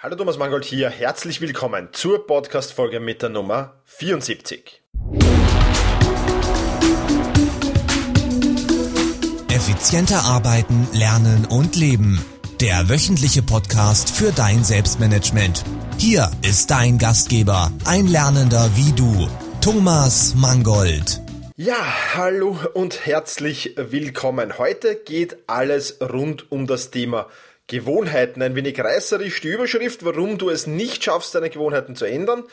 [0.00, 4.80] Hallo Thomas Mangold hier, herzlich willkommen zur Podcast-Folge mit der Nummer 74.
[9.48, 12.24] Effizienter arbeiten, lernen und leben.
[12.60, 15.64] Der wöchentliche Podcast für dein Selbstmanagement.
[15.96, 19.28] Hier ist dein Gastgeber, ein Lernender wie du,
[19.60, 21.20] Thomas Mangold.
[21.56, 24.58] Ja, hallo und herzlich willkommen.
[24.58, 27.26] Heute geht alles rund um das Thema
[27.68, 28.42] Gewohnheiten.
[28.42, 32.44] Ein wenig reißerisch die Überschrift, warum du es nicht schaffst, deine Gewohnheiten zu ändern,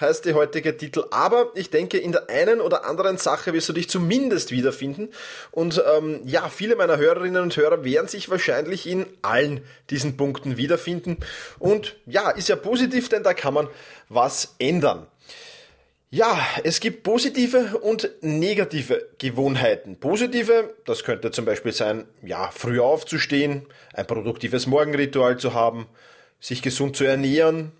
[0.00, 1.04] heißt der heutige Titel.
[1.12, 5.08] Aber ich denke, in der einen oder anderen Sache wirst du dich zumindest wiederfinden.
[5.52, 10.56] Und ähm, ja, viele meiner Hörerinnen und Hörer werden sich wahrscheinlich in allen diesen Punkten
[10.56, 11.18] wiederfinden.
[11.60, 13.68] Und ja, ist ja positiv, denn da kann man
[14.08, 15.06] was ändern.
[16.16, 20.00] Ja, es gibt positive und negative Gewohnheiten.
[20.00, 25.86] Positive, das könnte zum Beispiel sein, ja, früh aufzustehen, ein produktives Morgenritual zu haben,
[26.40, 27.72] sich gesund zu ernähren,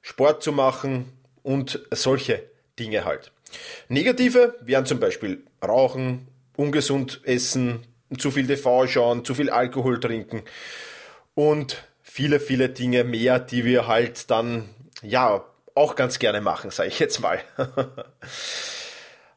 [0.00, 2.42] Sport zu machen und solche
[2.78, 3.30] Dinge halt.
[3.90, 10.44] Negative wären zum Beispiel Rauchen, ungesund essen, zu viel TV schauen, zu viel Alkohol trinken
[11.34, 14.70] und viele, viele Dinge mehr, die wir halt dann,
[15.02, 17.40] ja, auch ganz gerne machen, sage ich jetzt mal.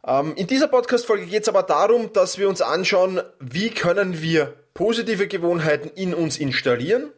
[0.08, 4.54] ähm, in dieser Podcast-Folge geht es aber darum, dass wir uns anschauen, wie können wir
[4.74, 7.12] positive Gewohnheiten in uns installieren.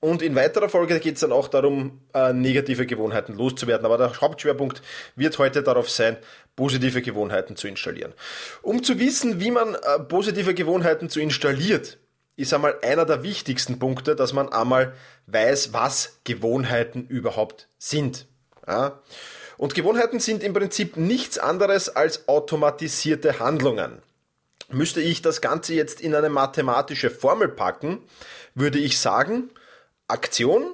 [0.00, 3.86] Und in weiterer Folge geht es dann auch darum, äh, negative Gewohnheiten loszuwerden.
[3.86, 4.82] Aber der Hauptschwerpunkt
[5.16, 6.18] wird heute darauf sein,
[6.56, 8.12] positive Gewohnheiten zu installieren.
[8.60, 11.96] Um zu wissen, wie man äh, positive Gewohnheiten zu installiert,
[12.36, 14.92] ist einmal einer der wichtigsten Punkte, dass man einmal
[15.26, 18.26] weiß, was Gewohnheiten überhaupt sind.
[18.66, 19.00] Ja?
[19.56, 24.02] Und Gewohnheiten sind im Prinzip nichts anderes als automatisierte Handlungen.
[24.68, 28.02] Müsste ich das Ganze jetzt in eine mathematische Formel packen,
[28.54, 29.50] würde ich sagen,
[30.08, 30.72] Aktion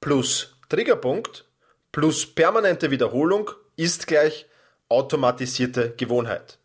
[0.00, 1.44] plus Triggerpunkt
[1.92, 4.46] plus permanente Wiederholung ist gleich
[4.88, 6.58] automatisierte Gewohnheit.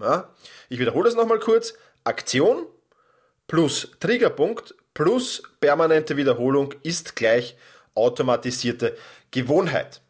[0.00, 0.34] Ja?
[0.68, 1.74] Ich wiederhole es nochmal kurz.
[2.04, 2.66] Aktion
[3.46, 7.56] plus Triggerpunkt plus permanente Wiederholung ist gleich
[7.94, 8.96] automatisierte
[9.30, 10.00] Gewohnheit.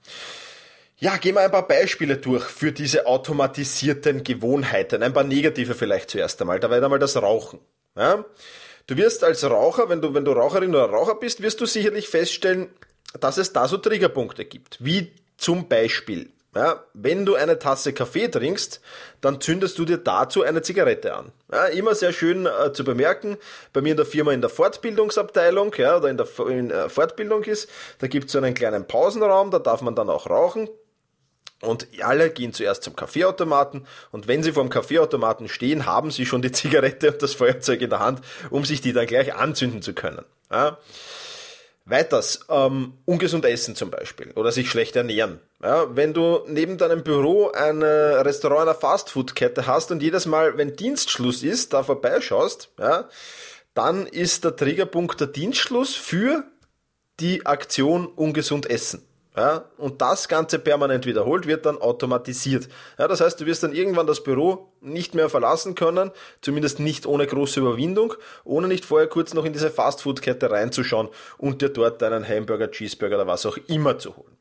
[1.00, 5.02] Ja, gehen wir ein paar Beispiele durch für diese automatisierten Gewohnheiten.
[5.02, 6.58] Ein paar negative vielleicht zuerst einmal.
[6.58, 7.60] Da wäre einmal das Rauchen.
[7.96, 8.24] Ja?
[8.88, 12.08] Du wirst als Raucher, wenn du, wenn du Raucherin oder Raucher bist, wirst du sicherlich
[12.08, 12.70] feststellen,
[13.20, 14.82] dass es da so Triggerpunkte gibt.
[14.84, 18.80] Wie zum Beispiel ja, wenn du eine Tasse Kaffee trinkst,
[19.20, 21.32] dann zündest du dir dazu eine Zigarette an.
[21.52, 23.36] Ja, immer sehr schön äh, zu bemerken,
[23.72, 27.44] bei mir in der Firma in der Fortbildungsabteilung ja, oder in der in, äh, Fortbildung
[27.44, 30.68] ist, da gibt es so einen kleinen Pausenraum, da darf man dann auch rauchen.
[31.60, 36.24] Und alle gehen zuerst zum Kaffeeautomaten und wenn sie vor dem Kaffeeautomaten stehen, haben sie
[36.24, 38.20] schon die Zigarette und das Feuerzeug in der Hand,
[38.50, 40.24] um sich die dann gleich anzünden zu können.
[40.50, 40.78] Ja.
[41.90, 45.40] Weiters, ähm, ungesund essen zum Beispiel oder sich schlecht ernähren.
[45.62, 50.76] Ja, wenn du neben deinem Büro ein Restaurant einer Fastfood-Kette hast und jedes Mal, wenn
[50.76, 53.08] Dienstschluss ist, da vorbeischaust, ja,
[53.74, 56.44] dann ist der Triggerpunkt der Dienstschluss für
[57.20, 59.02] die Aktion ungesund essen.
[59.38, 62.68] Ja, und das Ganze permanent wiederholt wird dann automatisiert.
[62.98, 66.10] Ja, das heißt, du wirst dann irgendwann das Büro nicht mehr verlassen können,
[66.40, 71.62] zumindest nicht ohne große Überwindung, ohne nicht vorher kurz noch in diese Fastfood-Kette reinzuschauen und
[71.62, 74.36] dir dort deinen Hamburger, Cheeseburger oder was auch immer zu holen.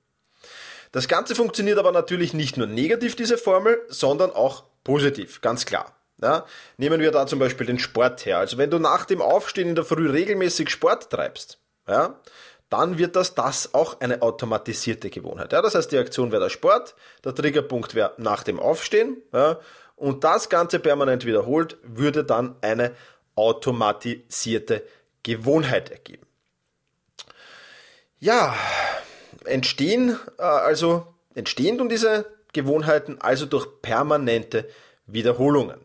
[0.93, 5.93] Das Ganze funktioniert aber natürlich nicht nur negativ, diese Formel, sondern auch positiv, ganz klar.
[6.23, 6.47] Ja,
[6.77, 8.39] nehmen wir da zum Beispiel den Sport her.
[8.39, 12.19] Also wenn du nach dem Aufstehen in der Früh regelmäßig Sport treibst, ja,
[12.69, 15.53] dann wird das das auch eine automatisierte Gewohnheit.
[15.53, 19.59] Ja, das heißt, die Aktion wäre der Sport, der Triggerpunkt wäre nach dem Aufstehen ja,
[19.95, 22.91] und das Ganze permanent wiederholt, würde dann eine
[23.35, 24.83] automatisierte
[25.23, 26.25] Gewohnheit ergeben.
[28.19, 28.55] Ja,
[29.45, 34.67] entstehen äh, also entstehen nun diese Gewohnheiten also durch permanente
[35.05, 35.79] Wiederholungen.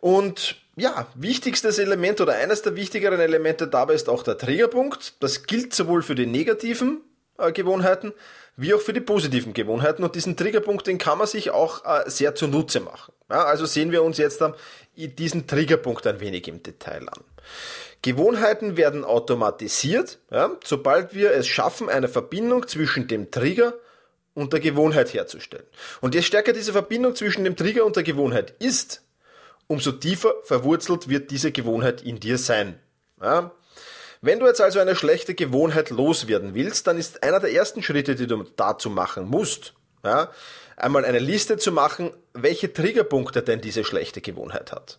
[0.00, 5.22] Und ja, wichtigstes Element oder eines der wichtigeren Elemente dabei ist auch der Triggerpunkt.
[5.22, 7.02] Das gilt sowohl für die negativen
[7.38, 8.12] äh, Gewohnheiten
[8.56, 10.04] wie auch für die positiven Gewohnheiten.
[10.04, 13.12] Und diesen Triggerpunkt, den kann man sich auch äh, sehr zunutze machen.
[13.30, 14.54] Ja, also sehen wir uns jetzt ähm,
[14.94, 17.24] diesen Triggerpunkt ein wenig im Detail an.
[18.02, 23.74] Gewohnheiten werden automatisiert, ja, sobald wir es schaffen, eine Verbindung zwischen dem Trigger
[24.34, 25.66] und der Gewohnheit herzustellen.
[26.00, 29.02] Und je stärker diese Verbindung zwischen dem Trigger und der Gewohnheit ist,
[29.72, 32.78] umso tiefer verwurzelt wird diese Gewohnheit in dir sein.
[33.20, 33.52] Ja?
[34.20, 38.14] Wenn du jetzt also eine schlechte Gewohnheit loswerden willst, dann ist einer der ersten Schritte,
[38.14, 39.72] die du dazu machen musst,
[40.04, 40.30] ja,
[40.76, 44.98] einmal eine Liste zu machen, welche Triggerpunkte denn diese schlechte Gewohnheit hat.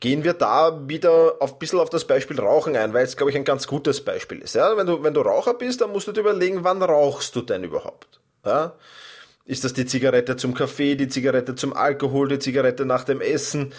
[0.00, 3.36] gehen wir da wieder ein bisschen auf das Beispiel Rauchen ein, weil es, glaube ich,
[3.36, 4.56] ein ganz gutes Beispiel ist.
[4.56, 4.76] Ja?
[4.76, 7.62] Wenn, du, wenn du Raucher bist, dann musst du dir überlegen, wann rauchst du denn
[7.62, 8.20] überhaupt?
[8.44, 8.74] Ja?
[9.44, 13.72] Ist das die Zigarette zum Kaffee, die Zigarette zum Alkohol, die Zigarette nach dem Essen,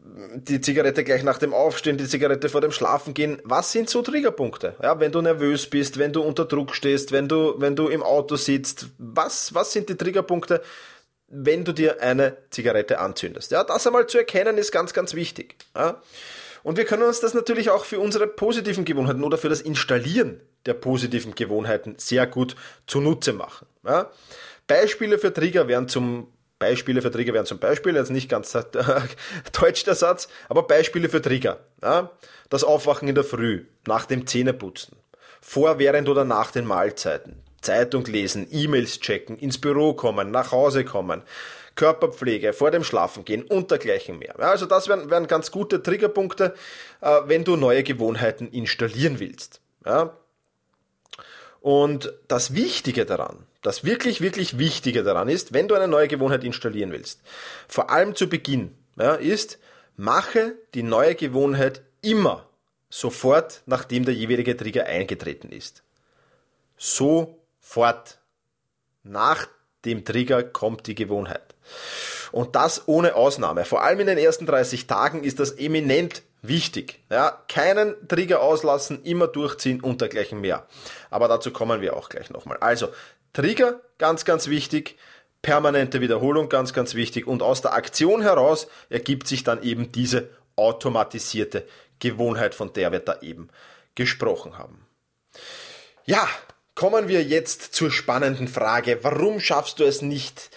[0.00, 3.42] die Zigarette gleich nach dem Aufstehen, die Zigarette vor dem Schlafengehen?
[3.44, 4.76] Was sind so Triggerpunkte?
[4.82, 8.02] Ja, wenn du nervös bist, wenn du unter Druck stehst, wenn du, wenn du im
[8.02, 10.62] Auto sitzt, was, was sind die Triggerpunkte?
[11.28, 13.50] wenn du dir eine Zigarette anzündest.
[13.50, 15.56] Ja, das einmal zu erkennen ist ganz, ganz wichtig.
[15.74, 16.00] Ja.
[16.62, 20.40] Und wir können uns das natürlich auch für unsere positiven Gewohnheiten oder für das Installieren
[20.66, 22.56] der positiven Gewohnheiten sehr gut
[22.86, 23.66] zunutze machen.
[23.84, 24.10] Ja.
[24.66, 26.28] Beispiele für Trigger wären zum
[26.58, 28.52] Beispiele für Trigger wären zum Beispiel, jetzt nicht ganz
[29.60, 31.60] deutsch der Satz, aber Beispiele für Trigger.
[31.82, 32.10] Ja.
[32.48, 34.96] Das Aufwachen in der Früh, nach dem Zähneputzen,
[35.40, 40.84] vor, während oder nach den Mahlzeiten, Zeitung lesen, E-Mails checken, ins Büro kommen, nach Hause
[40.84, 41.22] kommen,
[41.74, 44.34] Körperpflege, vor dem Schlafengehen und dergleichen mehr.
[44.38, 46.54] Ja, also das wären, wären ganz gute Triggerpunkte,
[47.02, 49.60] äh, wenn du neue Gewohnheiten installieren willst.
[49.84, 50.16] Ja.
[51.60, 56.44] Und das Wichtige daran, das wirklich, wirklich Wichtige daran ist, wenn du eine neue Gewohnheit
[56.44, 57.20] installieren willst,
[57.66, 59.58] vor allem zu Beginn, ja, ist,
[59.96, 62.48] mache die neue Gewohnheit immer
[62.88, 65.82] sofort, nachdem der jeweilige Trigger eingetreten ist.
[66.76, 68.18] So fort.
[69.02, 69.48] Nach
[69.84, 71.54] dem Trigger kommt die Gewohnheit.
[72.30, 73.64] Und das ohne Ausnahme.
[73.64, 77.00] Vor allem in den ersten 30 Tagen ist das eminent wichtig.
[77.10, 80.66] Ja, keinen Trigger auslassen, immer durchziehen und dergleichen mehr.
[81.10, 82.58] Aber dazu kommen wir auch gleich nochmal.
[82.58, 82.88] Also,
[83.36, 84.96] Trigger, ganz, ganz wichtig.
[85.42, 87.26] Permanente Wiederholung, ganz, ganz wichtig.
[87.26, 91.66] Und aus der Aktion heraus ergibt sich dann eben diese automatisierte
[91.98, 93.48] Gewohnheit, von der wir da eben
[93.94, 94.86] gesprochen haben.
[96.06, 96.26] Ja,
[96.76, 98.98] Kommen wir jetzt zur spannenden Frage.
[99.00, 100.50] Warum schaffst du es nicht,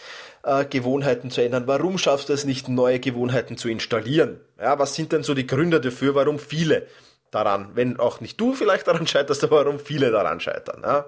[0.43, 1.65] äh, Gewohnheiten zu ändern?
[1.65, 4.41] Warum schaffst du es nicht, neue Gewohnheiten zu installieren?
[4.59, 6.87] Ja, was sind denn so die Gründe dafür, warum viele
[7.31, 10.81] daran, wenn auch nicht du vielleicht daran scheiterst, aber warum viele daran scheitern?
[10.83, 11.05] Ja?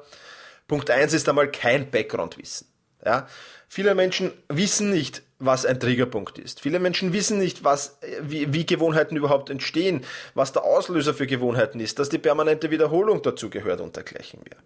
[0.72, 2.66] Punkt eins ist einmal kein Background-Wissen.
[3.06, 3.28] Ja?
[3.68, 6.62] Viele Menschen wissen nicht, was ein Triggerpunkt ist.
[6.62, 11.82] Viele Menschen wissen nicht, was, wie, wie Gewohnheiten überhaupt entstehen, was der Auslöser für Gewohnheiten
[11.82, 14.60] ist, dass die permanente Wiederholung dazu gehört und dergleichen mehr.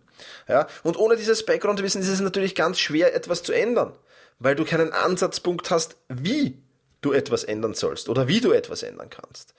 [0.47, 0.67] Ja?
[0.83, 3.93] Und ohne dieses Background-Wissen ist es natürlich ganz schwer, etwas zu ändern,
[4.37, 6.61] weil du keinen Ansatzpunkt hast, wie
[7.01, 9.55] du etwas ändern sollst oder wie du etwas ändern kannst.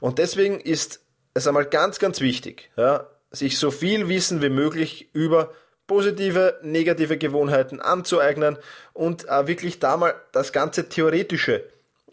[0.00, 1.00] Und deswegen ist
[1.32, 5.54] es einmal ganz, ganz wichtig, ja, sich so viel Wissen wie möglich über
[5.86, 8.58] positive, negative Gewohnheiten anzueignen
[8.92, 11.64] und äh, wirklich da mal das ganze theoretische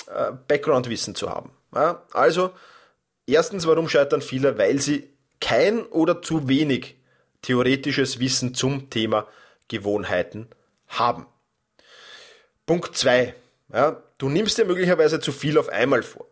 [0.08, 1.52] äh, Background-Wissen zu haben.
[1.74, 2.04] Ja?
[2.12, 2.52] Also,
[3.26, 4.58] erstens, warum scheitern viele?
[4.58, 5.10] Weil sie
[5.40, 6.96] kein oder zu wenig
[7.42, 9.28] theoretisches Wissen zum Thema
[9.68, 10.48] Gewohnheiten
[10.88, 11.26] haben.
[12.66, 13.34] Punkt 2.
[13.74, 16.28] Ja, du nimmst dir möglicherweise zu viel auf einmal vor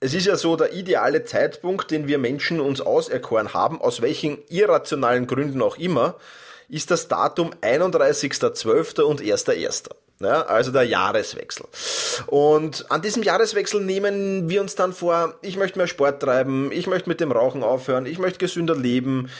[0.00, 4.38] es ist ja so der ideale Zeitpunkt, den wir Menschen uns auserkoren haben, aus welchen
[4.48, 6.16] irrationalen Gründen auch immer,
[6.70, 9.02] ist das Datum 31.12.
[9.02, 9.90] und 1.1.
[10.20, 11.66] Ja, also der Jahreswechsel.
[12.26, 16.86] Und an diesem Jahreswechsel nehmen wir uns dann vor, ich möchte mehr Sport treiben, ich
[16.86, 19.30] möchte mit dem Rauchen aufhören, ich möchte gesünder leben,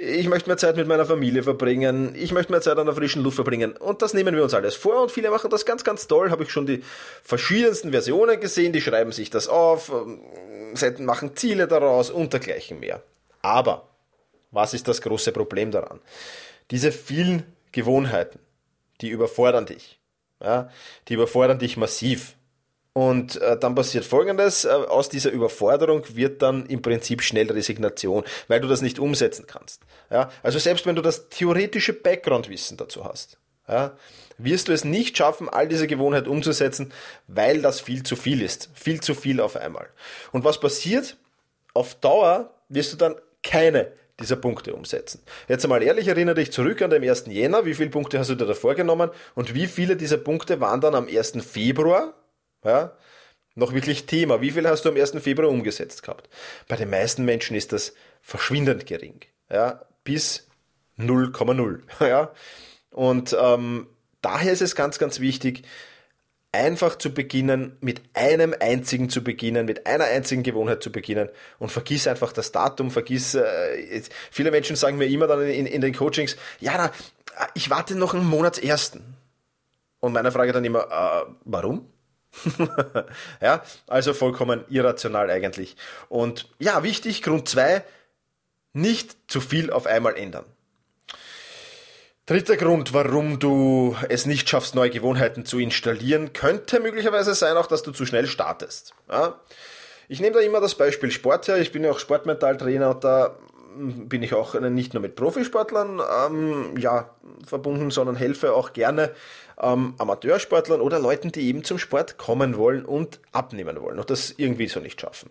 [0.00, 3.22] ich möchte mehr Zeit mit meiner Familie verbringen, ich möchte mehr Zeit an der frischen
[3.22, 3.76] Luft verbringen.
[3.76, 6.30] Und das nehmen wir uns alles vor und viele machen das ganz, ganz toll.
[6.30, 6.82] Habe ich schon die
[7.22, 13.02] verschiedensten Versionen gesehen, die schreiben sich das auf, ähm, machen Ziele daraus und dergleichen mehr.
[13.42, 13.88] Aber
[14.50, 16.00] was ist das große Problem daran?
[16.70, 18.38] Diese vielen Gewohnheiten,
[19.02, 19.98] die überfordern dich.
[20.42, 20.70] Ja,
[21.08, 22.36] die überfordern dich massiv.
[22.92, 28.24] Und äh, dann passiert Folgendes, äh, aus dieser Überforderung wird dann im Prinzip schnell Resignation,
[28.48, 29.82] weil du das nicht umsetzen kannst.
[30.10, 30.30] Ja?
[30.42, 33.96] Also selbst wenn du das theoretische Background-Wissen dazu hast, ja,
[34.38, 36.92] wirst du es nicht schaffen, all diese Gewohnheit umzusetzen,
[37.28, 38.70] weil das viel zu viel ist.
[38.74, 39.88] Viel zu viel auf einmal.
[40.32, 41.16] Und was passiert?
[41.74, 45.22] Auf Dauer wirst du dann keine dieser Punkte umsetzen.
[45.48, 47.26] Jetzt einmal ehrlich, erinnere dich zurück an den 1.
[47.28, 50.80] Jänner, wie viele Punkte hast du dir da vorgenommen und wie viele dieser Punkte waren
[50.80, 51.38] dann am 1.
[51.42, 52.14] Februar
[52.64, 52.92] ja,
[53.54, 54.40] noch wirklich Thema.
[54.40, 55.12] Wie viel hast du am 1.
[55.20, 56.28] Februar umgesetzt gehabt?
[56.68, 59.20] Bei den meisten Menschen ist das verschwindend gering.
[59.50, 60.48] Ja, bis
[60.98, 61.80] 0,0.
[62.00, 62.32] Ja.
[62.90, 63.86] Und ähm,
[64.20, 65.62] daher ist es ganz, ganz wichtig,
[66.52, 71.28] einfach zu beginnen, mit einem einzigen zu beginnen, mit einer einzigen Gewohnheit zu beginnen
[71.60, 74.02] und vergiss einfach das Datum, vergiss, äh,
[74.32, 76.92] viele Menschen sagen mir immer dann in, in den Coachings, ja, na,
[77.54, 79.16] ich warte noch einen Monatsersten.
[80.00, 81.86] Und meine Frage dann immer, äh, warum?
[83.40, 85.76] ja, also vollkommen irrational eigentlich.
[86.08, 87.84] Und ja, wichtig, Grund 2,
[88.72, 90.44] nicht zu viel auf einmal ändern.
[92.26, 97.66] Dritter Grund, warum du es nicht schaffst, neue Gewohnheiten zu installieren, könnte möglicherweise sein auch,
[97.66, 98.94] dass du zu schnell startest.
[99.10, 99.40] Ja?
[100.06, 101.58] Ich nehme da immer das Beispiel Sport her.
[101.58, 103.36] Ich bin ja auch Sportmentaltrainer und da
[103.76, 107.14] bin ich auch nicht nur mit Profisportlern ähm, ja,
[107.46, 109.12] verbunden, sondern helfe auch gerne
[109.60, 114.34] ähm, Amateursportlern oder Leuten, die eben zum Sport kommen wollen und abnehmen wollen und das
[114.36, 115.30] irgendwie so nicht schaffen.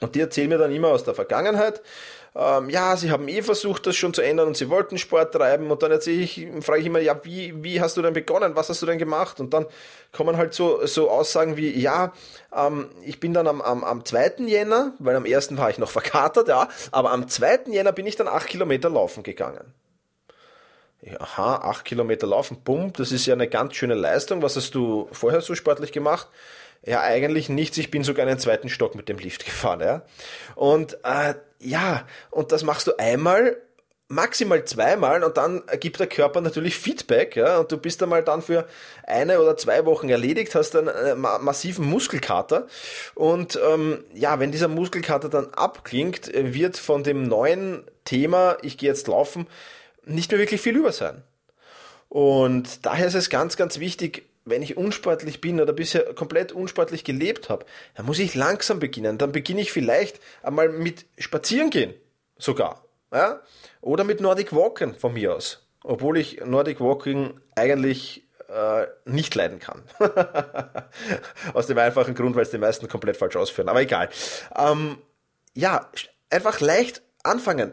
[0.00, 1.82] Und die erzählen mir dann immer aus der Vergangenheit,
[2.38, 5.70] ähm, ja, sie haben eh versucht, das schon zu ändern und sie wollten Sport treiben
[5.70, 8.68] und dann erzähle ich, frage ich immer, ja, wie, wie hast du denn begonnen, was
[8.68, 9.40] hast du denn gemacht?
[9.40, 9.64] Und dann
[10.12, 12.12] kommen halt so, so Aussagen wie, ja,
[12.54, 14.34] ähm, ich bin dann am, am, am 2.
[14.46, 15.56] Jänner, weil am 1.
[15.56, 17.60] war ich noch verkatert, ja, aber am 2.
[17.68, 19.72] Jänner bin ich dann 8 Kilometer laufen gegangen.
[21.18, 24.42] Aha, 8 Kilometer laufen, bumm, das ist ja eine ganz schöne Leistung.
[24.42, 26.28] Was hast du vorher so sportlich gemacht?
[26.84, 27.78] Ja, eigentlich nichts.
[27.78, 30.02] Ich bin sogar einen zweiten Stock mit dem Lift gefahren, ja.
[30.54, 33.56] Und äh, ja, und das machst du einmal,
[34.08, 38.40] maximal zweimal und dann gibt der Körper natürlich Feedback, ja, und du bist einmal dann
[38.40, 38.66] für
[39.04, 42.66] eine oder zwei Wochen erledigt, hast einen äh, massiven Muskelkater
[43.14, 48.88] und ähm, ja, wenn dieser Muskelkater dann abklingt, wird von dem neuen Thema, ich gehe
[48.88, 49.48] jetzt laufen,
[50.04, 51.22] nicht mehr wirklich viel über sein.
[52.08, 57.04] Und daher ist es ganz, ganz wichtig, wenn ich unsportlich bin oder bisher komplett unsportlich
[57.04, 59.18] gelebt habe, dann muss ich langsam beginnen.
[59.18, 61.92] Dann beginne ich vielleicht einmal mit Spazieren gehen,
[62.38, 62.84] sogar.
[63.12, 63.42] Ja?
[63.80, 65.66] Oder mit Nordic Walking von mir aus.
[65.84, 69.82] Obwohl ich Nordic Walking eigentlich äh, nicht leiden kann.
[71.52, 73.68] aus dem einfachen Grund, weil es die meisten komplett falsch ausführen.
[73.68, 74.08] Aber egal.
[74.56, 74.98] Ähm,
[75.54, 75.90] ja,
[76.30, 77.72] einfach leicht anfangen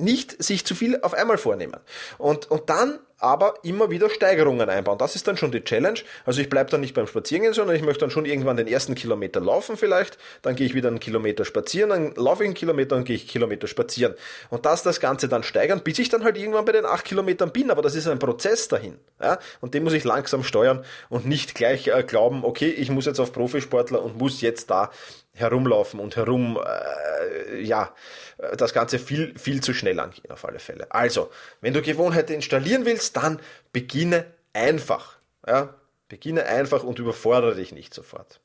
[0.00, 1.78] nicht sich zu viel auf einmal vornehmen.
[2.18, 4.98] Und, und dann aber immer wieder Steigerungen einbauen.
[4.98, 6.00] Das ist dann schon die Challenge.
[6.24, 8.94] Also ich bleibe dann nicht beim Spazierengehen, sondern ich möchte dann schon irgendwann den ersten
[8.94, 12.96] Kilometer laufen vielleicht, dann gehe ich wieder einen Kilometer spazieren, dann laufe ich einen Kilometer
[12.96, 14.14] und gehe ich Kilometer spazieren.
[14.48, 17.52] Und das das Ganze dann steigern, bis ich dann halt irgendwann bei den acht Kilometern
[17.52, 17.70] bin.
[17.70, 18.96] Aber das ist ein Prozess dahin.
[19.20, 19.38] Ja?
[19.60, 23.20] Und den muss ich langsam steuern und nicht gleich äh, glauben, okay, ich muss jetzt
[23.20, 24.90] auf Profisportler und muss jetzt da
[25.32, 27.94] herumlaufen und herum, äh, ja,
[28.56, 30.90] das Ganze viel, viel zu schnell angehen auf alle Fälle.
[30.90, 33.40] Also, wenn du Gewohnheiten installieren willst, dann
[33.72, 35.18] beginne einfach.
[35.46, 35.74] Ja?
[36.08, 38.40] Beginne einfach und überfordere dich nicht sofort.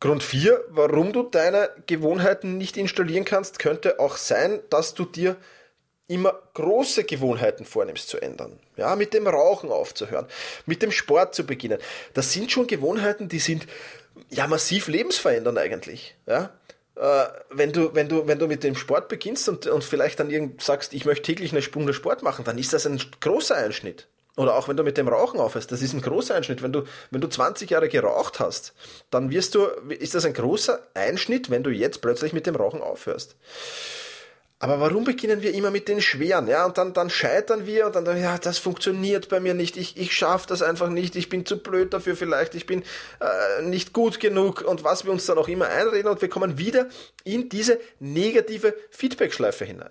[0.00, 5.36] Grund 4, warum du deine Gewohnheiten nicht installieren kannst, könnte auch sein, dass du dir
[6.08, 8.58] immer große Gewohnheiten vornimmst zu ändern.
[8.76, 10.26] Ja, mit dem Rauchen aufzuhören,
[10.66, 11.78] mit dem Sport zu beginnen.
[12.14, 13.66] Das sind schon Gewohnheiten, die sind
[14.30, 16.16] ja massiv lebensverändernd eigentlich.
[16.26, 16.50] Ja,
[16.96, 20.30] äh, wenn du, wenn du, wenn du mit dem Sport beginnst und, und vielleicht dann
[20.30, 24.08] irgend sagst, ich möchte täglich eine Stunde Sport machen, dann ist das ein großer Einschnitt.
[24.36, 26.62] Oder auch wenn du mit dem Rauchen aufhörst, das ist ein großer Einschnitt.
[26.62, 28.72] Wenn du, wenn du 20 Jahre geraucht hast,
[29.10, 32.80] dann wirst du, ist das ein großer Einschnitt, wenn du jetzt plötzlich mit dem Rauchen
[32.80, 33.36] aufhörst.
[34.62, 36.46] Aber warum beginnen wir immer mit den schweren?
[36.46, 39.76] Ja, und dann, dann scheitern wir und dann, ja, das funktioniert bei mir nicht.
[39.76, 41.16] Ich, ich schaffe das einfach nicht.
[41.16, 42.54] Ich bin zu blöd dafür vielleicht.
[42.54, 42.84] Ich bin
[43.18, 46.58] äh, nicht gut genug und was wir uns dann auch immer einreden und wir kommen
[46.58, 46.86] wieder
[47.24, 49.90] in diese negative Feedback-Schleife hinein.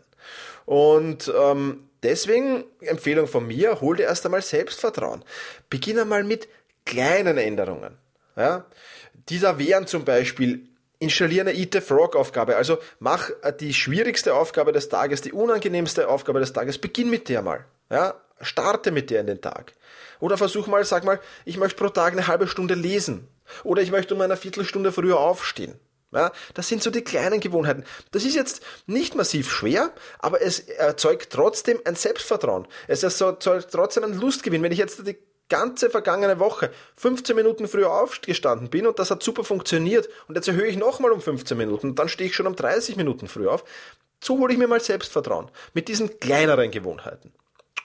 [0.65, 5.25] Und ähm, deswegen Empfehlung von mir, hol dir erst einmal Selbstvertrauen.
[5.69, 6.47] Beginne mal mit
[6.85, 7.97] kleinen Änderungen.
[8.37, 8.65] Ja?
[9.27, 10.70] Dieser wären zum Beispiel
[11.01, 12.55] installiere eine Eat the Frog Aufgabe.
[12.55, 16.77] Also mach äh, die schwierigste Aufgabe des Tages, die unangenehmste Aufgabe des Tages.
[16.77, 17.65] Beginn mit der mal.
[17.89, 19.73] Ja, starte mit der in den Tag.
[20.19, 23.27] Oder versuch mal, sag mal, ich möchte pro Tag eine halbe Stunde lesen.
[23.63, 25.79] Oder ich möchte um eine Viertelstunde früher aufstehen.
[26.13, 27.85] Ja, das sind so die kleinen Gewohnheiten.
[28.11, 32.67] Das ist jetzt nicht massiv schwer, aber es erzeugt trotzdem ein Selbstvertrauen.
[32.87, 34.61] Es erzeugt trotzdem einen Lustgewinn.
[34.61, 35.17] Wenn ich jetzt die
[35.51, 40.47] ganze vergangene Woche 15 Minuten früher aufgestanden bin und das hat super funktioniert und jetzt
[40.47, 43.51] erhöhe ich nochmal um 15 Minuten und dann stehe ich schon um 30 Minuten früher
[43.51, 43.65] auf,
[44.23, 47.33] so hole ich mir mal Selbstvertrauen mit diesen kleineren Gewohnheiten.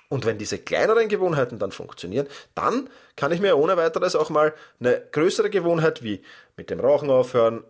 [0.08, 4.54] Und wenn diese kleineren Gewohnheiten dann funktionieren, dann kann ich mir ohne weiteres auch mal
[4.78, 6.22] eine größere Gewohnheit wie
[6.56, 7.64] mit dem Rauchen aufhören,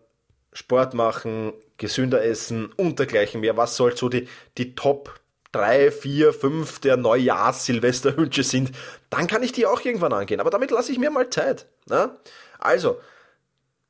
[0.52, 3.56] Sport machen, gesünder essen und dergleichen mehr.
[3.56, 5.18] Was soll so die, die Top
[5.56, 8.72] drei, vier, fünf der Neujahrs-Silvesterwünsche sind,
[9.10, 10.40] dann kann ich die auch irgendwann angehen.
[10.40, 11.66] Aber damit lasse ich mir mal Zeit.
[11.88, 12.16] Ne?
[12.58, 13.00] Also,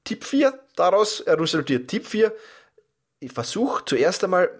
[0.04, 2.32] Tipp 4, daraus resultiert Tipp 4,
[3.18, 4.50] ich versuche zuerst einmal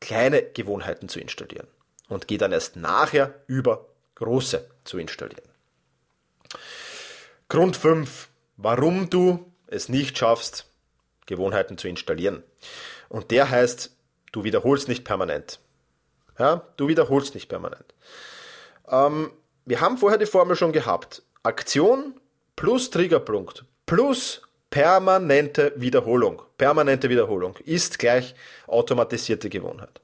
[0.00, 1.68] kleine Gewohnheiten zu installieren
[2.08, 5.48] und gehe dann erst nachher über große zu installieren.
[7.48, 10.66] Grund 5, warum du es nicht schaffst,
[11.26, 12.42] Gewohnheiten zu installieren.
[13.08, 13.94] Und der heißt,
[14.32, 15.60] du wiederholst nicht permanent.
[16.38, 17.94] Ja, du wiederholst nicht permanent.
[18.88, 19.30] Ähm,
[19.64, 21.22] wir haben vorher die Formel schon gehabt.
[21.42, 22.20] Aktion
[22.54, 26.42] plus Triggerpunkt plus permanente Wiederholung.
[26.58, 28.34] Permanente Wiederholung ist gleich
[28.66, 30.00] automatisierte Gewohnheit.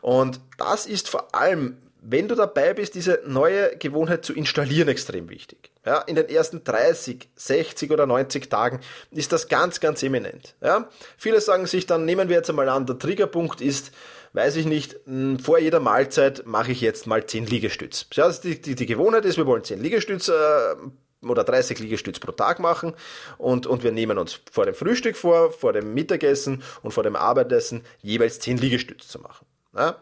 [0.00, 5.28] Und das ist vor allem, wenn du dabei bist, diese neue Gewohnheit zu installieren, extrem
[5.28, 5.70] wichtig.
[5.84, 10.54] Ja, in den ersten 30, 60 oder 90 Tagen ist das ganz, ganz eminent.
[10.60, 13.92] Ja, viele sagen sich dann, nehmen wir jetzt einmal an, der Triggerpunkt ist,
[14.32, 14.96] weiß ich nicht,
[15.42, 18.06] vor jeder Mahlzeit mache ich jetzt mal 10 Liegestütz.
[18.12, 20.32] Ja, die, die, die Gewohnheit ist, wir wollen 10 Liegestütz äh,
[21.22, 22.94] oder 30 Liegestütz pro Tag machen
[23.38, 27.16] und, und wir nehmen uns vor dem Frühstück vor, vor dem Mittagessen und vor dem
[27.16, 29.46] Abendessen jeweils 10 Liegestütz zu machen.
[29.74, 29.96] Ja?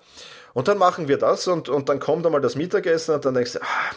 [0.57, 3.53] Und dann machen wir das und, und dann kommt einmal das Mittagessen und dann denkst
[3.53, 3.95] du, ah,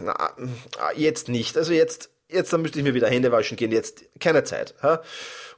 [0.00, 1.58] na, ah, jetzt nicht.
[1.58, 4.76] Also jetzt, jetzt dann müsste ich mir wieder Hände waschen gehen, jetzt keine Zeit.
[4.80, 5.02] Ja?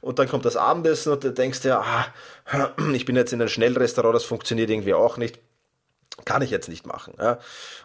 [0.01, 2.07] Und dann kommt das Abendessen und du denkst dir, ah,
[2.91, 5.37] ich bin jetzt in einem Schnellrestaurant, das funktioniert irgendwie auch nicht
[6.25, 7.13] kann ich jetzt nicht machen.
[7.19, 7.39] Ja.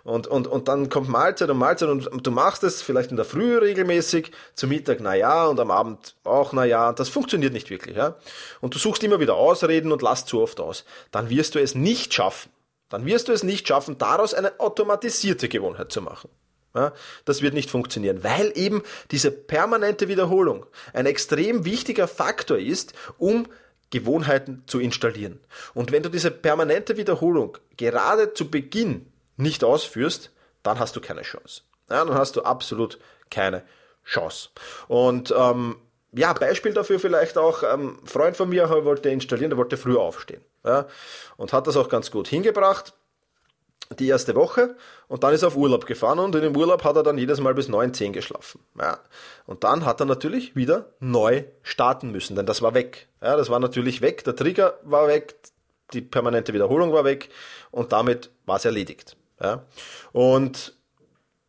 [0.05, 3.25] Und, und, und dann kommt Mahlzeit und Mahlzeit und, du machst es vielleicht in der
[3.25, 6.93] Früh regelmäßig, zum Mittag na ja und am Abend auch na ja.
[6.93, 7.97] Das funktioniert nicht wirklich.
[7.97, 8.17] Ja.
[8.61, 10.85] Und du suchst immer wieder Ausreden und lass zu oft aus.
[11.11, 12.51] Dann wirst du es nicht schaffen.
[12.89, 16.31] Dann wirst du es nicht schaffen, daraus eine automatisierte Gewohnheit zu machen.
[16.75, 16.93] Ja,
[17.25, 23.47] das wird nicht funktionieren, weil eben diese permanente Wiederholung ein extrem wichtiger Faktor ist, um
[23.91, 25.41] Gewohnheiten zu installieren.
[25.75, 30.31] Und wenn du diese permanente Wiederholung gerade zu Beginn nicht ausführst,
[30.63, 31.63] dann hast du keine Chance.
[31.89, 32.99] Ja, dann hast du absolut
[33.31, 33.63] keine
[34.05, 34.49] Chance.
[34.89, 35.77] Und ähm,
[36.13, 40.01] ja, Beispiel dafür vielleicht auch, ähm, ein Freund von mir wollte installieren, der wollte früher
[40.01, 40.43] aufstehen.
[40.65, 40.87] Ja,
[41.37, 42.95] und hat das auch ganz gut hingebracht
[43.99, 44.77] die erste Woche
[45.09, 47.41] und dann ist er auf Urlaub gefahren und in dem Urlaub hat er dann jedes
[47.41, 48.61] Mal bis 9, 10 geschlafen.
[48.79, 48.99] Ja.
[49.47, 53.09] Und dann hat er natürlich wieder neu starten müssen, denn das war weg.
[53.23, 55.37] Ja, das war natürlich weg, der Trigger war weg,
[55.93, 57.29] die permanente Wiederholung war weg
[57.71, 59.17] und damit war es erledigt.
[59.41, 59.65] Ja.
[60.13, 60.77] Und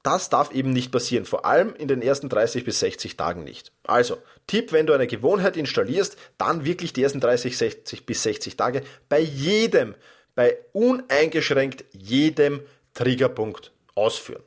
[0.07, 3.73] das darf eben nicht passieren, vor allem in den ersten 30 bis 60 Tagen nicht.
[3.83, 8.55] Also, Tipp, wenn du eine Gewohnheit installierst, dann wirklich die ersten 30 60 bis 60
[8.55, 9.95] Tage bei jedem
[10.37, 12.61] bei uneingeschränkt jedem
[12.93, 14.43] Triggerpunkt ausführen.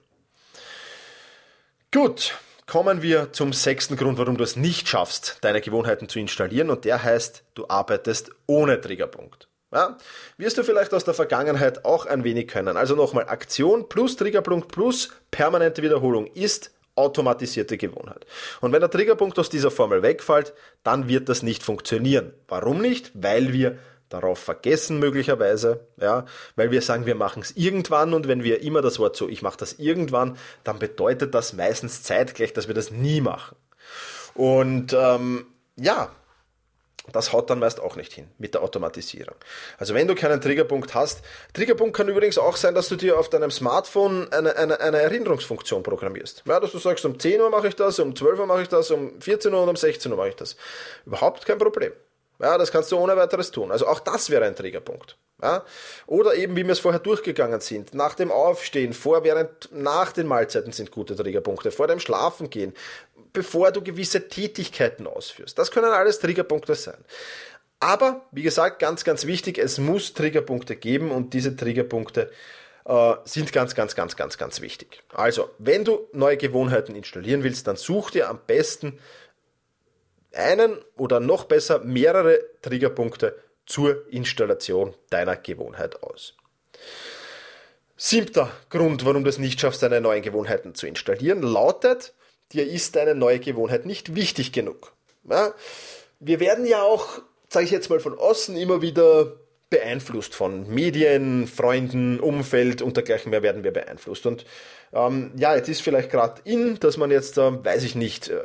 [1.92, 6.70] Gut, kommen wir zum sechsten Grund, warum du es nicht schaffst, deine Gewohnheiten zu installieren
[6.70, 9.48] und der heißt, du arbeitest ohne Triggerpunkt.
[9.72, 9.98] Ja,
[10.36, 12.76] wirst du vielleicht aus der Vergangenheit auch ein wenig können.
[12.76, 18.26] Also nochmal, Aktion plus Triggerpunkt plus permanente Wiederholung ist automatisierte Gewohnheit.
[18.60, 20.52] Und wenn der Triggerpunkt aus dieser Formel wegfällt,
[20.84, 22.32] dann wird das nicht funktionieren.
[22.46, 23.10] Warum nicht?
[23.14, 23.78] Weil wir
[24.10, 28.82] darauf vergessen möglicherweise, ja, weil wir sagen, wir machen es irgendwann und wenn wir immer
[28.82, 32.90] das Wort so, ich mache das irgendwann, dann bedeutet das meistens zeitgleich, dass wir das
[32.90, 33.56] nie machen.
[34.34, 35.46] Und ähm,
[35.76, 36.10] ja,
[37.12, 39.34] das haut dann meist auch nicht hin mit der Automatisierung.
[39.78, 43.28] Also wenn du keinen Triggerpunkt hast, Triggerpunkt kann übrigens auch sein, dass du dir auf
[43.28, 46.44] deinem Smartphone eine, eine, eine Erinnerungsfunktion programmierst.
[46.46, 48.68] Ja, dass du sagst, um 10 Uhr mache ich das, um 12 Uhr mache ich
[48.68, 50.56] das, um 14 Uhr und um 16 Uhr mache ich das.
[51.06, 51.92] Überhaupt kein Problem.
[52.40, 53.70] Ja, das kannst du ohne weiteres tun.
[53.70, 55.16] Also auch das wäre ein Triggerpunkt.
[55.42, 55.64] Ja?
[56.06, 60.26] Oder eben, wie wir es vorher durchgegangen sind, nach dem Aufstehen, vor, während, nach den
[60.26, 62.74] Mahlzeiten sind gute Triggerpunkte, vor dem Schlafengehen,
[63.32, 65.58] bevor du gewisse Tätigkeiten ausführst.
[65.58, 67.04] Das können alles Triggerpunkte sein.
[67.78, 72.30] Aber, wie gesagt, ganz, ganz wichtig, es muss Triggerpunkte geben und diese Triggerpunkte
[72.84, 75.02] äh, sind ganz, ganz, ganz, ganz, ganz wichtig.
[75.14, 78.98] Also, wenn du neue Gewohnheiten installieren willst, dann such dir am besten
[80.32, 86.34] einen oder noch besser mehrere Triggerpunkte zur Installation deiner Gewohnheit aus.
[87.96, 92.14] Siebter Grund, warum du es nicht schaffst, deine neuen Gewohnheiten zu installieren, lautet,
[92.52, 94.94] dir ist deine neue Gewohnheit nicht wichtig genug.
[95.28, 95.54] Ja,
[96.18, 99.36] wir werden ja auch, sage ich jetzt mal von außen, immer wieder
[99.68, 104.26] beeinflusst von Medien, Freunden, Umfeld und dergleichen mehr werden wir beeinflusst.
[104.26, 104.44] Und
[104.92, 108.40] ähm, ja, jetzt ist vielleicht gerade in, dass man jetzt, äh, weiß ich nicht, äh,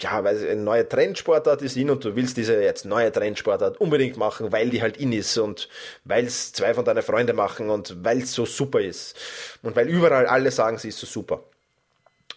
[0.00, 4.16] ja, weil eine neue Trendsportart ist in und du willst diese jetzt neue Trendsportart unbedingt
[4.16, 5.68] machen, weil die halt in ist und
[6.04, 9.14] weil es zwei von deinen Freunden machen und weil es so super ist
[9.62, 11.42] und weil überall alle sagen, sie ist so super.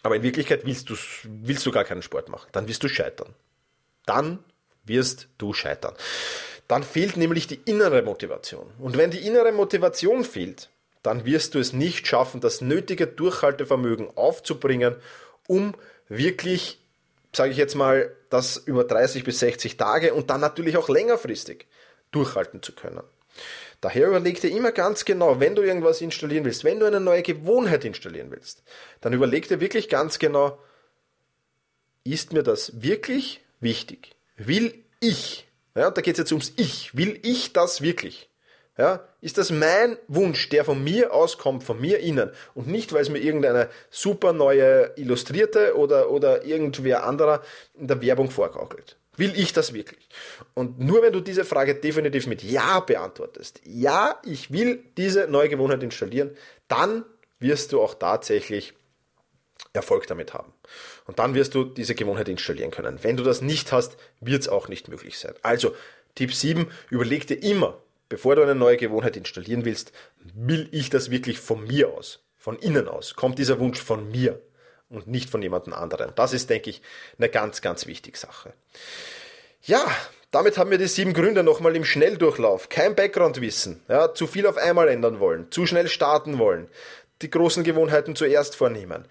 [0.02, 2.48] Aber in Wirklichkeit willst du, willst du gar keinen Sport machen.
[2.52, 3.34] Dann wirst du scheitern.
[4.06, 4.38] Dann
[4.84, 5.94] wirst du scheitern
[6.68, 8.66] dann fehlt nämlich die innere Motivation.
[8.78, 10.68] Und wenn die innere Motivation fehlt,
[11.02, 14.96] dann wirst du es nicht schaffen, das nötige Durchhaltevermögen aufzubringen,
[15.46, 15.74] um
[16.08, 16.80] wirklich,
[17.34, 21.66] sage ich jetzt mal, das über 30 bis 60 Tage und dann natürlich auch längerfristig
[22.10, 23.02] durchhalten zu können.
[23.80, 27.22] Daher überleg dir immer ganz genau, wenn du irgendwas installieren willst, wenn du eine neue
[27.22, 28.62] Gewohnheit installieren willst,
[29.00, 30.58] dann überleg dir wirklich ganz genau,
[32.02, 34.16] ist mir das wirklich wichtig?
[34.36, 36.96] Will ich ja, da geht es jetzt ums Ich.
[36.96, 38.27] Will ich das wirklich?
[38.78, 43.02] Ja, ist das mein Wunsch, der von mir auskommt, von mir innen und nicht, weil
[43.02, 47.42] es mir irgendeine super neue Illustrierte oder, oder irgendwer anderer
[47.74, 48.96] in der Werbung vorgaukelt.
[49.16, 50.08] Will ich das wirklich?
[50.54, 55.48] Und nur wenn du diese Frage definitiv mit Ja beantwortest, ja, ich will diese neue
[55.48, 56.36] Gewohnheit installieren,
[56.68, 57.04] dann
[57.40, 58.74] wirst du auch tatsächlich
[59.72, 60.52] Erfolg damit haben.
[61.06, 63.00] Und dann wirst du diese Gewohnheit installieren können.
[63.02, 65.34] Wenn du das nicht hast, wird es auch nicht möglich sein.
[65.42, 65.74] Also,
[66.14, 69.92] Tipp 7, überleg dir immer, bevor du eine neue Gewohnheit installieren willst,
[70.34, 73.14] will ich das wirklich von mir aus, von innen aus?
[73.14, 74.40] Kommt dieser Wunsch von mir
[74.88, 76.12] und nicht von jemandem anderen?
[76.14, 76.82] Das ist, denke ich,
[77.18, 78.52] eine ganz, ganz wichtige Sache.
[79.62, 79.84] Ja,
[80.30, 82.68] damit haben wir die sieben Gründe nochmal im Schnelldurchlauf.
[82.68, 86.68] Kein Backgroundwissen, ja, zu viel auf einmal ändern wollen, zu schnell starten wollen,
[87.22, 89.06] die großen Gewohnheiten zuerst vornehmen,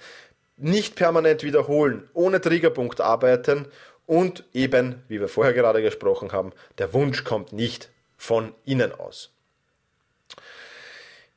[0.57, 3.67] nicht permanent wiederholen, ohne Triggerpunkt arbeiten
[4.05, 9.31] und eben, wie wir vorher gerade gesprochen haben, der Wunsch kommt nicht von innen aus.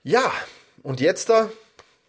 [0.03, 0.33] Ja,
[0.83, 1.51] und jetzt da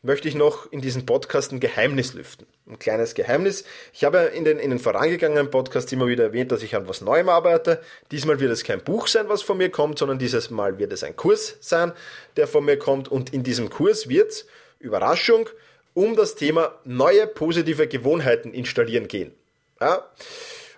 [0.04, 2.48] möchte ich noch in diesem Podcast ein Geheimnis lüften.
[2.68, 3.66] Ein kleines Geheimnis.
[3.94, 7.02] Ich habe in den, in den vorangegangenen Podcasts immer wieder erwähnt, dass ich an was
[7.02, 7.82] Neuem arbeite.
[8.12, 11.04] Diesmal wird es kein Buch sein, was von mir kommt, sondern dieses Mal wird es
[11.04, 11.92] ein Kurs sein,
[12.36, 13.10] der von mir kommt.
[13.10, 14.48] Und in diesem Kurs wird es,
[14.80, 15.48] Überraschung,
[15.94, 19.32] um das Thema neue positive Gewohnheiten installieren gehen.
[19.80, 20.10] Ja?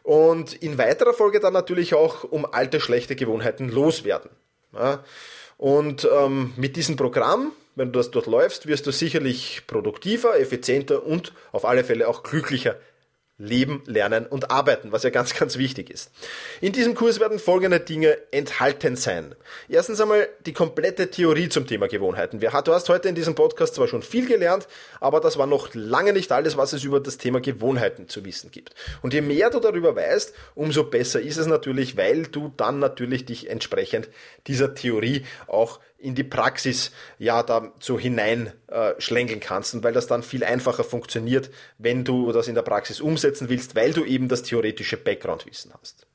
[0.04, 4.30] Und in weiterer Folge dann natürlich auch um alte schlechte Gewohnheiten loswerden.
[4.74, 5.04] Ja?
[5.58, 11.06] Und ähm, mit diesem Programm, wenn du das dort läufst, wirst du sicherlich produktiver, effizienter
[11.06, 12.76] und auf alle Fälle auch glücklicher
[13.40, 16.12] leben, lernen und arbeiten, was ja ganz, ganz wichtig ist.
[16.62, 19.36] In diesem Kurs werden folgende Dinge enthalten sein.
[19.68, 22.40] Erstens einmal die komplette Theorie zum Thema Gewohnheiten.
[22.40, 24.68] Du hast heute in diesem Podcast zwar schon viel gelernt,
[25.00, 28.52] aber das war noch lange nicht alles, was es über das Thema Gewohnheiten zu wissen
[28.52, 28.76] gibt.
[29.02, 33.26] Und je mehr du darüber weißt, umso besser ist es natürlich, weil du dann natürlich
[33.26, 34.10] dich entsprechend
[34.46, 37.98] dieser Theorie auch in die Praxis ja da so
[38.74, 43.00] äh, kannst und weil das dann viel einfacher funktioniert, wenn du das in der Praxis
[43.00, 46.08] umsetzen willst, weil du eben das theoretische Background-Wissen hast.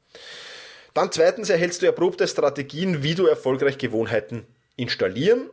[0.94, 5.50] Dann zweitens erhältst du erprobte Strategien, wie du erfolgreich Gewohnheiten installieren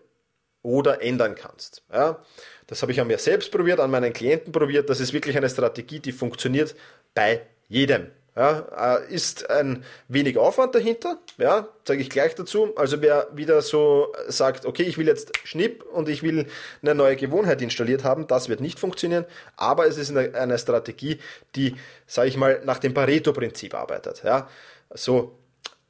[0.62, 1.84] oder ändern kannst.
[1.94, 2.24] Ja,
[2.68, 4.90] das habe ich an mir selbst probiert, an meinen Klienten probiert.
[4.90, 6.76] Das ist wirklich eine Strategie, die funktioniert
[7.14, 8.08] bei jedem.
[8.36, 12.74] Ja, äh, ist ein wenig Aufwand dahinter, ja, sage ich gleich dazu.
[12.76, 16.48] Also wer wieder so sagt, okay, ich will jetzt Schnipp und ich will
[16.82, 19.24] eine neue Gewohnheit installiert haben, das wird nicht funktionieren.
[19.56, 21.20] Aber es ist eine, eine Strategie,
[21.56, 24.24] die, sage ich mal, nach dem Pareto-Prinzip arbeitet.
[24.26, 24.50] Ja,
[24.94, 25.38] so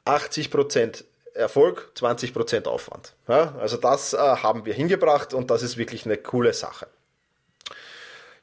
[0.05, 1.03] 80%
[1.33, 3.13] Erfolg, 20% Aufwand.
[3.27, 6.85] Ja, also das äh, haben wir hingebracht und das ist wirklich eine coole Sache.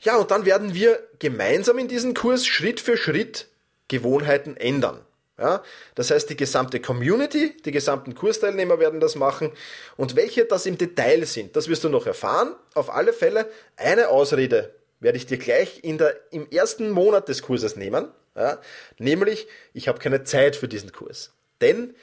[0.01, 3.47] Ja, und dann werden wir gemeinsam in diesem Kurs Schritt für Schritt
[3.92, 5.00] Gewohnheiten ändern.
[5.38, 5.62] Ja,
[5.94, 9.50] das heißt, die gesamte Community, die gesamten Kursteilnehmer werden das machen.
[9.96, 12.55] Und welche das im Detail sind, das wirst du noch erfahren.
[12.74, 17.42] Auf alle Fälle eine Ausrede werde ich dir gleich in der, im ersten Monat des
[17.42, 18.09] Kurses nehmen.
[18.37, 18.61] Ja,
[18.98, 21.33] nämlich, ich habe keine Zeit für diesen Kurs.
[21.61, 21.94] Denn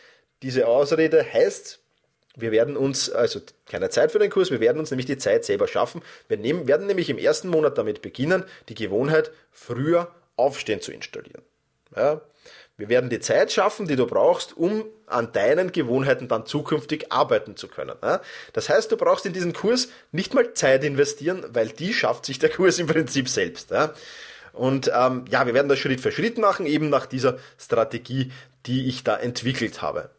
[0.43, 1.79] diese Ausrede heißt,
[2.35, 5.45] wir werden uns, also keine Zeit für den Kurs, wir werden uns nämlich die Zeit
[5.45, 6.01] selber schaffen.
[6.27, 11.43] Wir nehmen, werden nämlich im ersten Monat damit beginnen, die Gewohnheit früher aufstehen zu installieren.
[11.99, 12.21] Ja?
[12.77, 17.57] Wir werden die Zeit schaffen, die du brauchst, um an deinen Gewohnheiten dann zukünftig arbeiten
[17.57, 17.95] zu können.
[18.01, 18.21] Ja?
[18.53, 22.39] Das heißt, du brauchst in diesen Kurs nicht mal Zeit investieren, weil die schafft sich
[22.39, 23.71] der Kurs im Prinzip selbst.
[23.71, 23.93] Ja?
[24.53, 28.31] Und ähm, ja, wir werden das Schritt für Schritt machen, eben nach dieser Strategie,
[28.65, 30.09] die ich da entwickelt habe.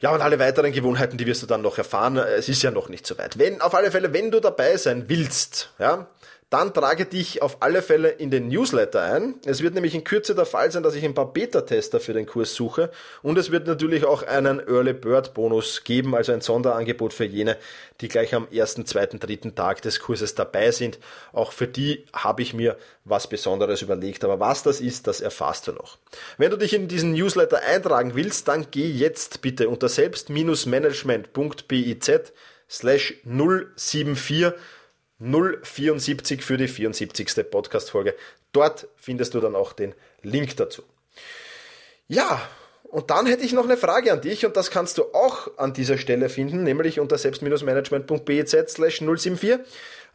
[0.00, 2.16] Ja, und alle weiteren Gewohnheiten, die wirst du dann noch erfahren.
[2.16, 3.38] Es ist ja noch nicht so weit.
[3.38, 6.08] Wenn, auf alle Fälle, wenn du dabei sein willst, ja,
[6.54, 9.34] dann trage dich auf alle Fälle in den Newsletter ein.
[9.44, 12.26] Es wird nämlich in Kürze der Fall sein, dass ich ein paar Beta-Tester für den
[12.26, 17.12] Kurs suche und es wird natürlich auch einen Early Bird Bonus geben, also ein Sonderangebot
[17.12, 17.56] für jene,
[18.00, 21.00] die gleich am ersten, zweiten, dritten Tag des Kurses dabei sind.
[21.32, 25.66] Auch für die habe ich mir was Besonderes überlegt, aber was das ist, das erfährst
[25.66, 25.98] du noch.
[26.38, 32.32] Wenn du dich in diesen Newsletter eintragen willst, dann geh jetzt bitte unter selbst-management.biz
[32.70, 34.52] slash 074
[35.24, 37.50] 074 für die 74.
[37.50, 38.14] Podcast-Folge.
[38.52, 40.82] Dort findest du dann auch den Link dazu.
[42.08, 42.40] Ja,
[42.84, 45.72] und dann hätte ich noch eine Frage an dich und das kannst du auch an
[45.72, 49.58] dieser Stelle finden, nämlich unter selbst-management.bez slash 074.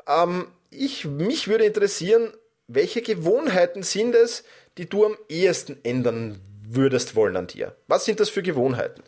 [0.08, 2.32] Ähm, ich, mich würde interessieren,
[2.68, 4.44] welche Gewohnheiten sind es,
[4.78, 7.76] die du am ehesten ändern würdest wollen an dir?
[7.88, 9.04] Was sind das für Gewohnheiten?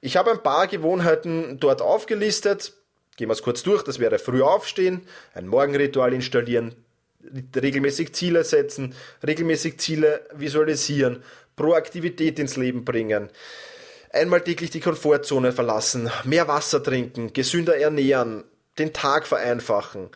[0.00, 2.72] Ich habe ein paar Gewohnheiten dort aufgelistet.
[3.20, 3.82] Gehen wir es kurz durch.
[3.82, 5.02] Das wäre früh aufstehen,
[5.34, 6.74] ein Morgenritual installieren,
[7.54, 8.94] regelmäßig Ziele setzen,
[9.26, 11.22] regelmäßig Ziele visualisieren,
[11.54, 13.28] Proaktivität ins Leben bringen,
[14.10, 18.44] einmal täglich die Komfortzone verlassen, mehr Wasser trinken, gesünder ernähren,
[18.78, 20.08] den Tag vereinfachen,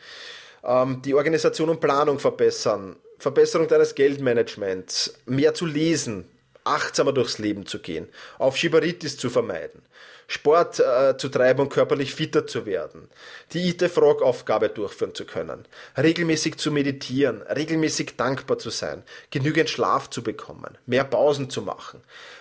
[0.64, 6.24] ähm, die Organisation und Planung verbessern, Verbesserung deines Geldmanagements, mehr zu lesen,
[6.64, 9.82] achtsamer durchs Leben zu gehen, auf Schibaritis zu vermeiden,
[10.26, 13.08] Sport äh, zu treiben und körperlich fitter zu werden,
[13.52, 20.22] die Eat-the-Frog-Aufgabe durchführen zu können, regelmäßig zu meditieren, regelmäßig dankbar zu sein, genügend Schlaf zu
[20.22, 22.00] bekommen, mehr Pausen zu machen,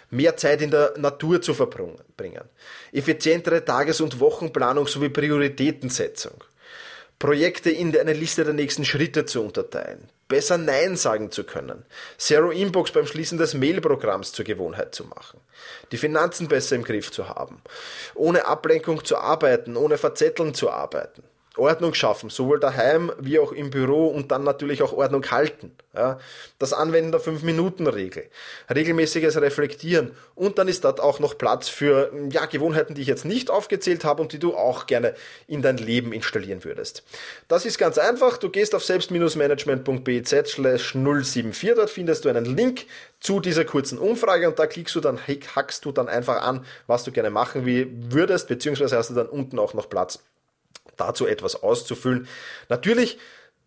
[0.09, 2.43] mehr Zeit in der Natur zu verbringen,
[2.91, 6.43] effizientere Tages- und Wochenplanung sowie Prioritätensetzung,
[7.23, 11.85] Projekte in eine Liste der nächsten Schritte zu unterteilen, besser Nein sagen zu können,
[12.17, 15.39] Zero Inbox beim Schließen des Mailprogramms zur Gewohnheit zu machen,
[15.93, 17.61] die Finanzen besser im Griff zu haben,
[18.13, 21.23] ohne Ablenkung zu arbeiten, ohne Verzetteln zu arbeiten,
[21.55, 25.71] Ordnung schaffen, sowohl daheim wie auch im Büro und dann natürlich auch Ordnung halten.
[25.95, 26.17] Ja,
[26.57, 28.27] das Anwenden der 5-Minuten-Regel,
[28.73, 33.25] regelmäßiges Reflektieren und dann ist dort auch noch Platz für ja, Gewohnheiten, die ich jetzt
[33.25, 35.13] nicht aufgezählt habe und die du auch gerne
[35.47, 37.03] in dein Leben installieren würdest.
[37.47, 42.87] Das ist ganz einfach, du gehst auf selbst-management.biz 074, dort findest du einen Link
[43.19, 47.03] zu dieser kurzen Umfrage und da klickst du dann, hackst du dann einfach an, was
[47.03, 50.19] du gerne machen würdest, beziehungsweise hast du dann unten auch noch Platz
[50.97, 52.27] dazu etwas auszufüllen.
[52.69, 53.17] Natürlich,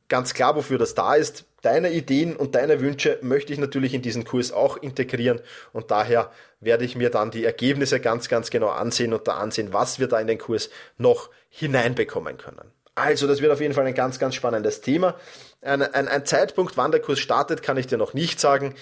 [0.09, 4.03] ganz klar, wofür das da ist, deine Ideen und deine Wünsche möchte ich natürlich in
[4.03, 5.41] diesen Kurs auch integrieren
[5.73, 9.73] und daher werde ich mir dann die Ergebnisse ganz, ganz genau ansehen und da ansehen,
[9.73, 12.73] was wir da in den Kurs noch hineinbekommen können.
[12.95, 15.17] Also, das wird auf jeden Fall ein ganz, ganz spannendes Thema.
[15.61, 18.75] Ein, ein, ein Zeitpunkt, wann der Kurs startet, kann ich dir noch nicht sagen.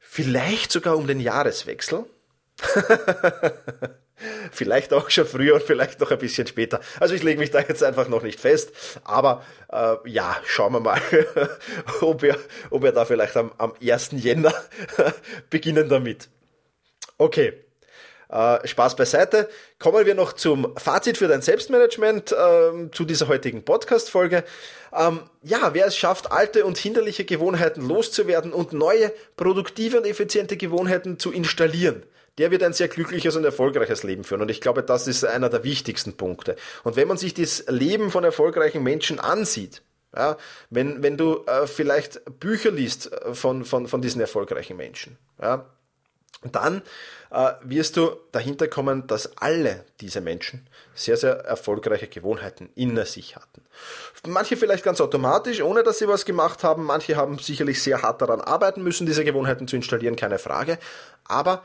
[0.00, 2.06] Vielleicht sogar um den Jahreswechsel.
[4.52, 6.80] Vielleicht auch schon früher und vielleicht noch ein bisschen später.
[7.00, 8.72] Also ich lege mich da jetzt einfach noch nicht fest.
[9.02, 11.00] Aber äh, ja, schauen wir mal,
[12.00, 12.38] ob, wir,
[12.70, 14.10] ob wir da vielleicht am, am 1.
[14.12, 14.54] Jänner
[15.50, 16.28] beginnen damit.
[17.18, 17.64] Okay.
[18.28, 19.48] Äh, Spaß beiseite.
[19.78, 24.44] Kommen wir noch zum Fazit für dein Selbstmanagement äh, zu dieser heutigen Podcast-Folge.
[24.92, 30.56] Ähm, ja, wer es schafft, alte und hinderliche Gewohnheiten loszuwerden und neue, produktive und effiziente
[30.56, 32.04] Gewohnheiten zu installieren,
[32.38, 34.42] der wird ein sehr glückliches und erfolgreiches Leben führen.
[34.42, 36.56] Und ich glaube, das ist einer der wichtigsten Punkte.
[36.82, 39.82] Und wenn man sich das Leben von erfolgreichen Menschen ansieht,
[40.16, 40.36] ja,
[40.70, 45.66] wenn, wenn du äh, vielleicht Bücher liest äh, von, von, von diesen erfolgreichen Menschen, ja,
[46.42, 46.82] dann
[47.30, 53.34] äh, wirst du dahinter kommen, dass alle diese Menschen sehr, sehr erfolgreiche Gewohnheiten in sich
[53.34, 53.62] hatten.
[54.26, 56.84] Manche vielleicht ganz automatisch, ohne dass sie was gemacht haben.
[56.84, 60.78] Manche haben sicherlich sehr hart daran arbeiten müssen, diese Gewohnheiten zu installieren, keine Frage.
[61.24, 61.62] Aber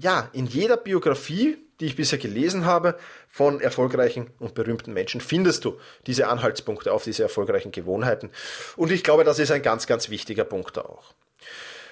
[0.00, 2.96] ja, in jeder Biografie, die ich bisher gelesen habe,
[3.28, 8.30] von erfolgreichen und berühmten Menschen, findest du diese Anhaltspunkte auf diese erfolgreichen Gewohnheiten.
[8.76, 11.14] Und ich glaube, das ist ein ganz, ganz wichtiger Punkt auch.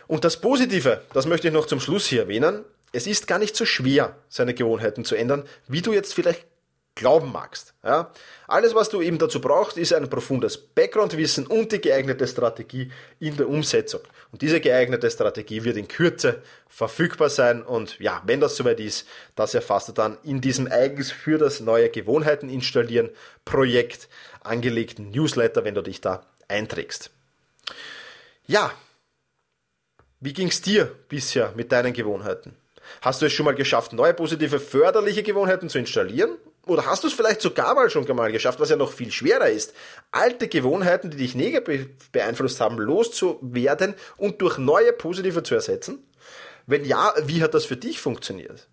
[0.06, 3.56] Und das Positive, das möchte ich noch zum Schluss hier erwähnen, es ist gar nicht
[3.56, 6.46] so schwer, seine Gewohnheiten zu ändern, wie du jetzt vielleicht
[6.94, 7.74] glauben magst.
[7.82, 8.12] Ja?
[8.46, 13.36] Alles, was du eben dazu brauchst, ist ein profundes Background-Wissen und die geeignete Strategie in
[13.36, 14.00] der Umsetzung.
[14.30, 17.62] Und diese geeignete Strategie wird in Kürze verfügbar sein.
[17.62, 21.60] Und ja, wenn das soweit ist, das erfasst du dann in diesem eigens für das
[21.60, 23.10] neue Gewohnheiten installieren
[23.44, 24.08] Projekt
[24.40, 27.10] angelegten Newsletter, wenn du dich da einträgst.
[28.46, 28.72] Ja,
[30.20, 32.56] wie ging's dir bisher mit deinen Gewohnheiten?
[33.00, 36.36] Hast du es schon mal geschafft, neue positive förderliche Gewohnheiten zu installieren?
[36.66, 39.48] Oder hast du es vielleicht sogar mal schon mal geschafft, was ja noch viel schwerer
[39.48, 39.74] ist,
[40.10, 46.06] alte Gewohnheiten, die dich negativ beeinflusst haben, loszuwerden und durch neue positive zu ersetzen?
[46.66, 48.68] Wenn ja, wie hat das für dich funktioniert?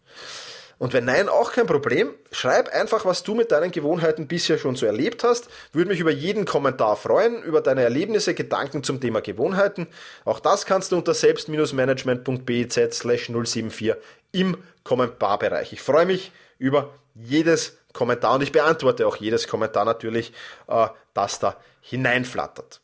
[0.81, 2.15] Und wenn nein, auch kein Problem.
[2.31, 5.47] Schreib einfach, was du mit deinen Gewohnheiten bisher schon so erlebt hast.
[5.73, 9.85] Würde mich über jeden Kommentar freuen, über deine Erlebnisse, Gedanken zum Thema Gewohnheiten.
[10.25, 13.93] Auch das kannst du unter selbst-management.biz slash 074
[14.31, 15.71] im Kommentarbereich.
[15.71, 20.31] Ich freue mich über jedes Kommentar und ich beantworte auch jedes Kommentar natürlich,
[20.67, 22.81] äh, das da hineinflattert.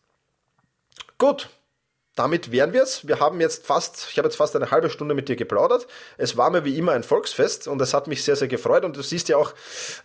[1.20, 1.50] Gut,
[2.16, 3.08] damit wären wir es.
[3.08, 5.86] Wir haben jetzt fast, ich habe jetzt fast eine halbe Stunde mit dir geplaudert.
[6.18, 8.84] Es war mir wie immer ein Volksfest und es hat mich sehr, sehr gefreut.
[8.84, 9.54] Und du siehst ja auch,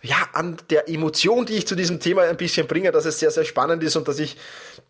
[0.03, 3.31] ja, an der Emotion, die ich zu diesem Thema ein bisschen bringe, dass es sehr,
[3.31, 4.37] sehr spannend ist und dass ich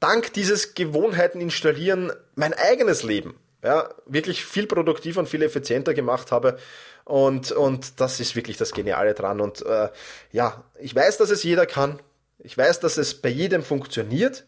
[0.02, 6.32] dank dieses Gewohnheiten installieren mein eigenes Leben, ja, wirklich viel produktiver und viel effizienter gemacht
[6.32, 6.58] habe.
[7.06, 9.42] Und, und das ist wirklich das Geniale dran.
[9.42, 9.90] Und äh,
[10.32, 12.02] ja, ich weiß, dass es jeder kann.
[12.40, 14.46] Ich weiß, dass es bei jedem funktioniert.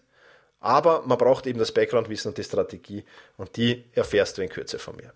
[0.59, 3.05] Aber man braucht eben das Background-Wissen und die Strategie
[3.37, 5.13] und die erfährst du in Kürze von mir.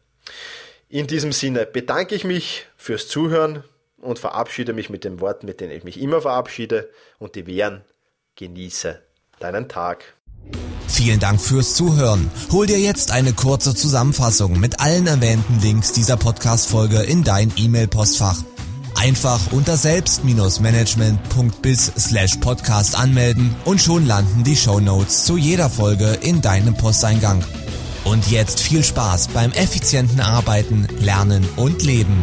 [0.89, 3.63] In diesem Sinne bedanke ich mich fürs Zuhören
[3.97, 7.83] und verabschiede mich mit den Worten, mit denen ich mich immer verabschiede und die wären,
[8.35, 9.01] genieße
[9.39, 10.13] deinen Tag.
[10.89, 12.29] Vielen Dank fürs Zuhören.
[12.51, 18.43] Hol dir jetzt eine kurze Zusammenfassung mit allen erwähnten Links dieser Podcast-Folge in dein E-Mail-Postfach.
[18.95, 26.17] Einfach unter selbst-management.bis slash podcast anmelden und schon landen die Show Notes zu jeder Folge
[26.21, 27.41] in deinem Posteingang.
[28.03, 32.17] Und jetzt viel Spaß beim effizienten Arbeiten, Lernen und Leben.